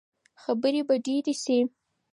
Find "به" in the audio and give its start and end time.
0.87-0.95